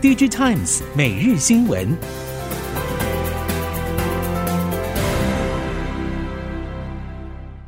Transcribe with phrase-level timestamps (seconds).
[0.00, 1.98] DG Times 每日新闻，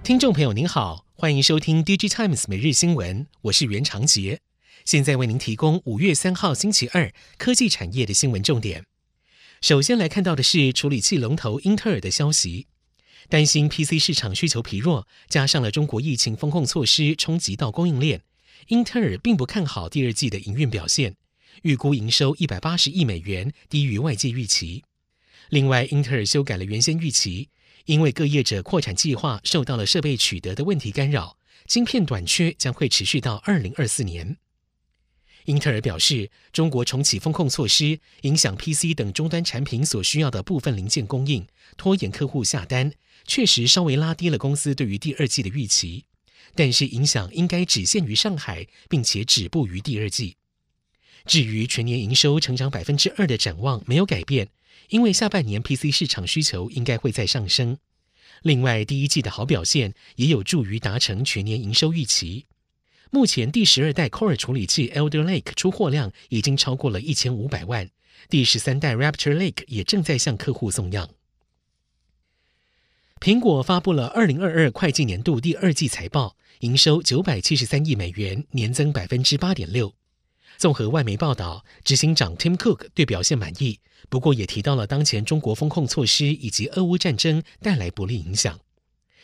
[0.05, 4.43] 听众朋友您好，欢迎收听 DG Times 每日新闻，我是袁长杰，
[4.85, 8.85] 现在为您提供五月三号星期二科技产业的新闻重点。
[9.61, 12.69] 首先来看到的是处理器龙头英特尔的消息，
[13.29, 18.23] 担心 PC 市场需求疲弱，加上了中国疫情风控措施冲击到供应链，
[18.69, 21.17] 英特尔并不看好第二季的营运表现。
[21.63, 24.85] 预估营收一百八十亿美元，低于外界预期。
[25.49, 27.49] 另外，英特尔修改了原先预期，
[27.87, 34.37] 因为各业者扩产计划受到了设备取得的问题干扰，晶片短缺将会持续到二零二四年。
[35.47, 41.47] 英特尔表示，中国重启风控措施，影响 PC 等终端产品所需要的部分零件供应，
[41.77, 42.93] 拖延客户下单，
[43.27, 46.05] 确实稍微拉低了公司对于第二季的预期。
[46.55, 50.37] 但是，影响应该只限于上海，并且止步于第二季。
[51.27, 54.49] 至于全年营收成长百分之二的展望没有改变，
[54.89, 57.79] 因为下半年 PC 市场需求应该会再上升。
[58.43, 62.47] 另外，第一季的好表现也有助于达成全年营收预期。
[63.11, 67.91] 目前第十二代 Core 处理器 Elder Lake 出货量已经超过了一千五百万，
[68.29, 71.11] 第十三代 Raptor Lake 也正在向客户送样。
[73.21, 79.93] 苹果发布了二零二二会计年度第二季财报，营收九百七十三亿美元，年增百分之八点六。
[80.61, 83.81] 综合外媒报道，执行长 Tim Cook 对表现满意，
[84.11, 88.61] 不过也提到了当前中国风控措施以及俄乌战争带来不利影响。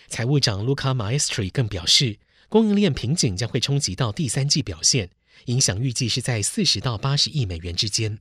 [0.08, 5.10] 财务长 Luca Maestri 更表示，供应链瓶颈将会冲击到第三季表现，
[5.44, 8.18] 影响预计是在四十到八十亿美元之间。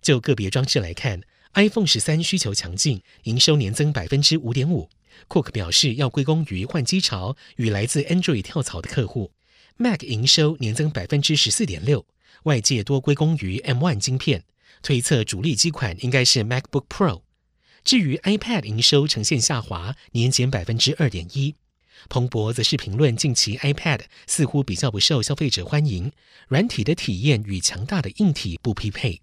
[0.00, 1.22] 就个别装置来看
[1.54, 4.88] ，iPhone 十三需求强劲，营收年增百分之五点五。
[5.28, 9.32] Cook 表示，要归功于换机潮与来自 Android 跳槽的客户。
[9.80, 12.04] Mac 营收年增百分之十四点六，
[12.42, 14.42] 外界多归功于 M1 晶片，
[14.82, 17.22] 推测主力机款应该是 MacBook Pro。
[17.84, 21.54] 至于 iPad 营收呈现下滑，年减百分之二点一。
[22.08, 26.10] 彭博则是评论近期 iPad 似乎比较不受消费者欢迎，
[26.48, 29.20] 软体的体验与强大的硬体不匹配。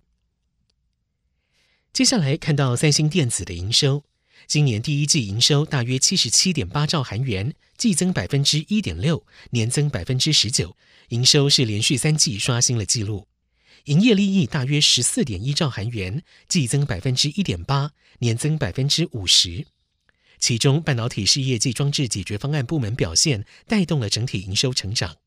[1.92, 4.06] 接下来看到三星电子的营收。
[4.48, 10.75] 今年第一季营收大约七十七点八兆韩元，季增百分之一点六，年增百分之十九。
[11.09, 13.28] 营收是连续三季刷新了纪录。
[13.86, 19.68] 营业利益大约十四点一兆韩元，季增百分之一点八，年增百分之五十。
[20.40, 25.18] 其中半导体事业及装置解决方案部门表现带动了整体营收成长。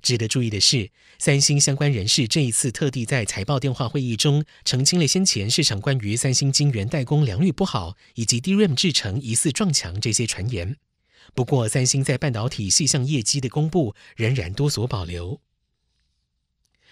[0.00, 10.76] 值得注意的是，三星相关人士这一次特地在财报电话会议中澄清了先前市场关于三星晶圆代工良率不好以及 DRAM 制程疑似撞墙这些传言。
[11.34, 15.40] 不过，三星在半导体细项业绩的公布仍然多所保留。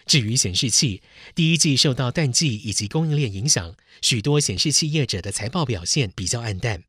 [0.07, 1.03] 至于显示器，
[1.35, 6.85] 第一季受到淡季以及供应链影响，许多显示器业者的财报表现比较黯淡。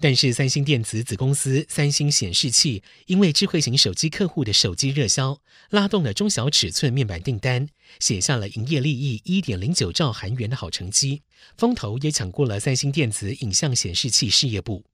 [0.00, 7.68] 但是，三星电子子公司三星显示器因为智慧型手机客户的手机热销，拉动了中小尺寸面板订单，
[7.98, 11.22] 写下了营业利益一点零九兆韩元的好成绩，
[11.56, 14.84] 风头也抢过了三星电子影像显示器事业部。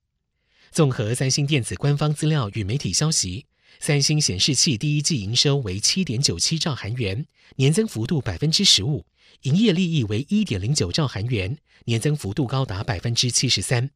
[0.75, 3.47] 综合三星电子官方资料与媒体消息，
[3.79, 7.25] 三星显示器第一季营收为七点九七兆韩元，
[7.55, 9.07] 年增幅度百分之十五，
[9.43, 13.89] 营业利益为一点零九兆韩元，年增幅度高达百分之七十三。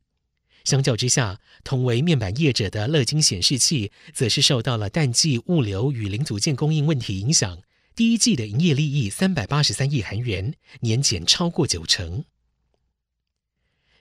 [0.63, 7.59] 相较之下，同为面板业者的乐金显示器，则是受到了淡季物流与零组件供应问题影响。
[7.97, 12.25] 第一季的营业利益三百八十三亿韩元，年减超过九成。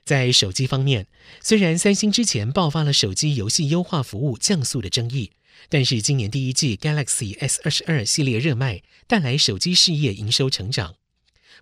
[0.08, 1.06] 在手机方面，
[1.42, 5.32] 虽然三星之前爆发了手机游戏优化服务降速的争议，
[5.68, 10.94] 但是今年第一季 Galaxy S 二十二系列热卖，带来手机事业营收成长。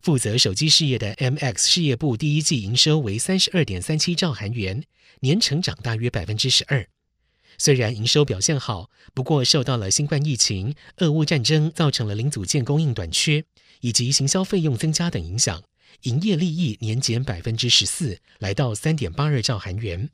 [0.00, 4.84] 负责手机事业的 MX 事业部第一季营收为三十二点三七兆韩元，
[5.22, 6.86] 年成长大约百分之十二。
[7.58, 13.42] 虽然营收表现好，不过受到了新冠疫情、俄乌战争造成了零组件供应短缺，
[13.80, 15.64] 以及行销费用增加等影响，
[16.02, 20.10] 营业利益年减百分之十四，来到三点八二兆韩元。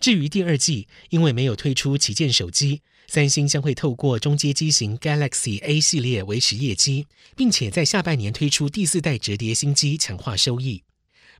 [0.00, 10.84] 至于第二季，因为没有推出旗舰手机，三星将会透过中阶机型 Galaxy A 系列维持业绩，并且在下半年推出第四代折叠新机，强化收益。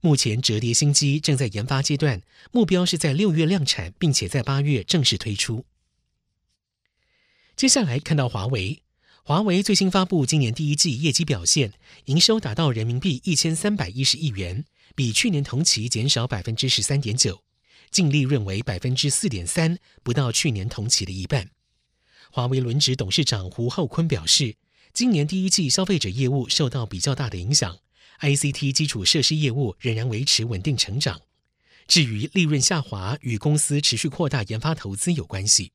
[0.03, 2.23] 目前折叠新机正在研发阶段，
[2.53, 5.65] 目标是在六月量产，并且在八月正式推出。
[7.57, 8.83] 接下来看到华为，
[9.23, 11.75] 华为最新发布今年第一季业绩表现，
[12.07, 14.65] 营收达到人民币一千三百一十亿元，
[14.95, 17.43] 比去年同期减少百分之十三点九。
[17.91, 21.51] 净利润为百分之四点三，不到去年同期的一半。
[22.31, 24.57] 华为轮值董事长胡厚昆表示，
[24.95, 27.79] 今年第一季消费者业务受到比较大的影响
[28.21, 31.21] ，ICT 基础设施业务仍然维持稳定成长。
[31.87, 35.73] 至于利润下滑，与公司持续扩大研发投资有关系。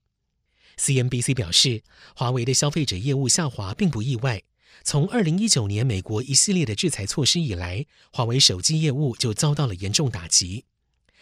[0.79, 1.83] CNBC 表示，
[2.15, 4.43] 华为的消费者业务下滑并不意外。
[4.83, 10.65] 从二零一九年美国一系列的制裁措施以来，华为手机业务就遭到了严重打击。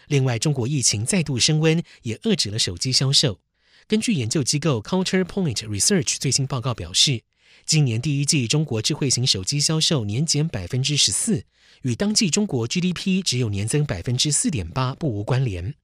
[0.08, 3.40] 另外，中国疫情再度升温，也遏制了手机销售。
[3.88, 7.22] 根据研究机构 Counterpoint Research 最新报告表示，
[7.66, 11.46] 今年第一季中国智慧型手机销售年减百分之十四，
[11.84, 15.76] 与当季中国 GDP 只有年增百分之四点八不无关联。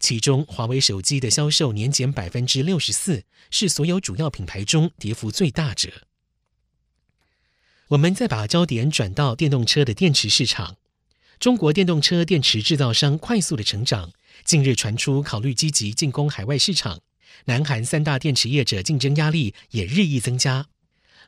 [0.00, 5.90] 其中，华为手机的销售年减百分之六十四，是所有主要品牌中跌幅最大者。
[7.88, 10.76] 我们再把焦点转到电动车的电池市场，
[11.38, 14.10] 中国电动车电池制造商快速的成长，
[14.44, 17.00] 近日传出考虑积极进攻海外市场。
[17.44, 20.68] 南韩三大电池业者竞争压力也日益增加。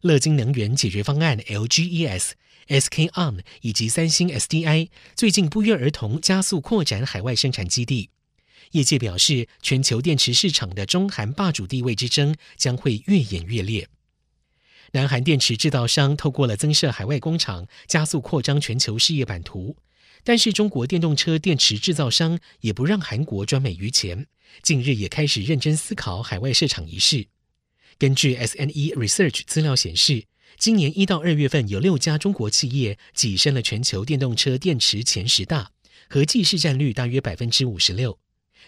[0.01, 2.31] 乐金能源解决方案 （LGES）、
[2.69, 8.11] SK On 以及三星 SDI 最近不约而同加速扩展海外生产基地。
[8.73, 13.89] 业界表示，全球电池市场的中韩霸主地位之争将会越演越烈。
[14.93, 19.77] 南韩电池制造商透过了增设海外工厂，加速扩张全球事业版图。
[20.25, 24.27] 但是，中国电动车电池制造商也不让韩国专美于前，
[24.63, 27.27] 近日也开始认真思考海外市场一事。
[27.99, 30.27] 根据 SNE Research 资料显示，
[30.59, 35.73] 今年一到二月份有六家中国企业跻身了全球电动车电池前十大，
[36.09, 38.19] 合计市占率大约百分之五十六。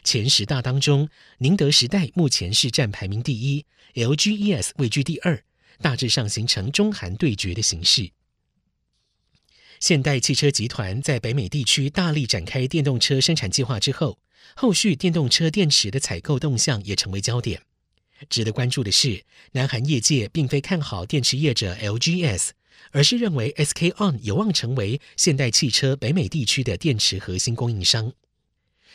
[0.05, 1.09] 前十大当中，
[1.39, 3.65] 宁德时代目前是占排名第一
[3.95, 5.43] ，LGES 位居第二，
[5.81, 8.11] 大致上形成中韩对决的形势。
[9.81, 14.19] 现代汽车集团在北美地区大力展开电动车生产计划之后，
[14.55, 17.63] 后续电动车电池的采购动向也成为焦点。
[18.29, 22.51] 值得关注的是，南韩业界并非看好电池业者 LGS，
[22.93, 28.13] 而是认为 SK On 有望成为现代汽车北美地区的电池核心供应商。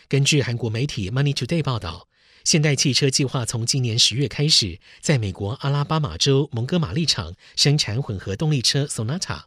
[0.09, 2.07] 根据韩国媒体 Money Today 报道，
[2.43, 9.43] 现代汽车计划从今年十月开始，在美国阿拉巴马州蒙哥马利厂生产混合动力车 Sonata。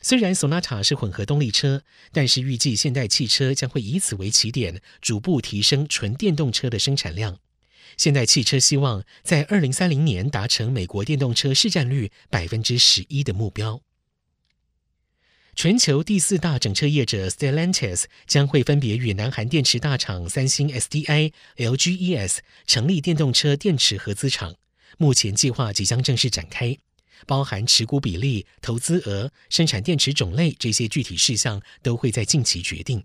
[0.00, 1.82] 虽然 Sonata 是混合动力车，
[2.12, 7.40] 但是预计现代汽车将会以此为起点，逐步提升纯电动车的生产量。
[7.96, 13.82] 现代汽车希望在二零三零年达成美国电动车市占率百分之十一的目标。
[15.56, 24.54] 全球第四大整车业者 Stellantis 将会分别与南韩电池大厂三星 SDI、LGES 成立电动车电池合资厂，
[24.98, 26.76] 目前计划即将正式展开。
[27.26, 33.02] 包含持股比例、投资额、生产电池种类这些具体事项都会在近期决定。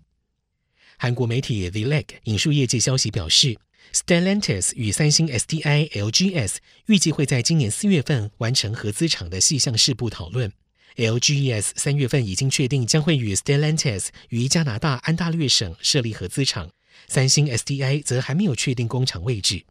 [0.98, 3.56] 韩国媒体 The Leg 引述业界消息表示
[3.94, 10.52] ，Stellantis 与三星 SDI、LGS 预计会在今年四月份完成合资厂的细项事部讨论。
[10.96, 16.70] LGES 三月份已经确定将会与 Stellantis 于加拿大安大略省设立合资厂，
[17.08, 19.64] 三星 SDI 则还没有确定工厂位置。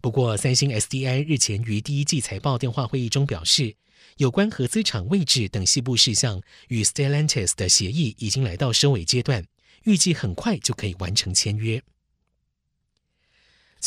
[0.00, 3.74] 不过，三星 SDI 日前于第一季财报电话会议中表示，
[4.18, 9.44] 有关合资厂位置等细部事项与 Stellantis 的协议已经来到收尾阶段，
[9.84, 11.82] 预计很快就可以完成签约。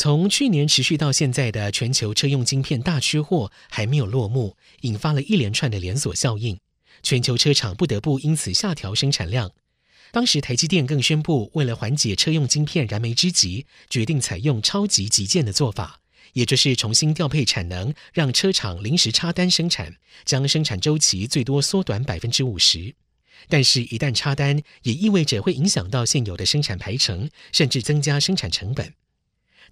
[0.02, 6.58] 从去年持续到现在的全球车用晶片大缺货还没有落幕，引发了一连串的连锁效应，
[7.02, 9.50] 全球车厂不得不因此下调生产量。
[10.10, 16.00] 当时台积电更宣布，为了缓解车用晶片燃眉之急，决定采用超级急件的做法，
[16.32, 22.94] 也就是重新调配产能，让车厂临时插单生产，将生产周期最多缩短百分之五十。
[23.50, 28.94] 但是，一旦插单，也意味着会影响到现有的生产排程，甚至增加生产成本。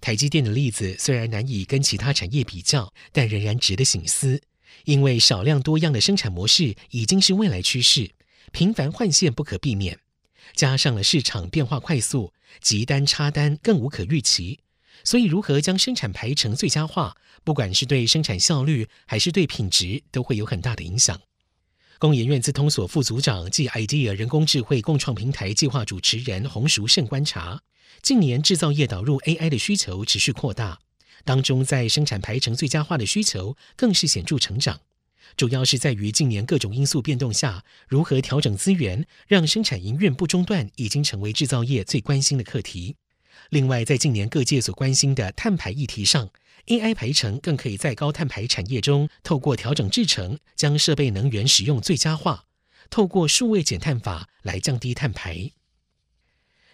[0.01, 4.41] 台积电的例子虽然难以跟其他产业比较，但仍然值得省思，
[4.85, 8.11] 因为少量多样的生产模式已经是未来趋势，
[8.51, 9.99] 频繁换线不可避免。
[10.55, 14.59] 加上了市场变化快速，急单插单更无可预期，
[15.03, 21.19] 所以如何将生产排程最佳化，不管是对生产效率还是对品质，都会有很大的影响。
[21.99, 27.61] 工研院资通所副组长暨 IDEA 人工智慧共创平台计划主持人洪淑胜观察，
[28.01, 30.79] 近年制造业导入 AI 的需求持续扩大，
[31.23, 34.79] 当中在生产排程最佳化的需求更是显著成长。
[35.37, 42.95] 主要是在于近年各种因素变动下，如何调整资源，让生产营运不中断，已经成为制造业最关心的课题。
[43.49, 46.29] 另外，在近年各界所关心的碳排议题上
[46.65, 52.45] ，AI 排程更可以在高碳排产业中，透过调整制程，将设备能源使用最佳化，
[52.89, 55.51] 透过数位减碳法来降低碳排。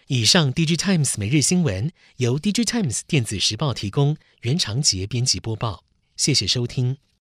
[0.08, 5.82] 以上，DigiTimes 每日新闻由 DigiTimes 电子时报提供，袁长杰编辑播报，
[6.16, 6.98] 谢谢收听。